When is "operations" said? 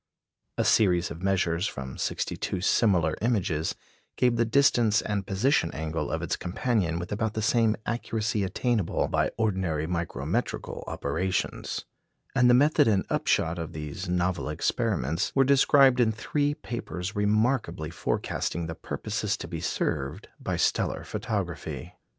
10.87-11.85